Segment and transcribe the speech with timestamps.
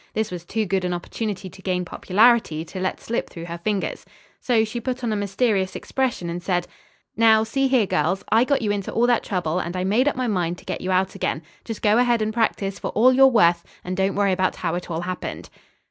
[0.15, 4.03] This was too good an opportunity to gain popularity to let slip through her fingers
[4.39, 6.65] So she put on a mysterious expression and said:
[7.15, 10.15] "Now, see here, girls, I got you into all that trouble, and I made up
[10.15, 11.43] my mind to get you out again.
[11.63, 14.89] Just go ahead and practise for all your worth, and don't worry about how it
[14.89, 15.51] all happened."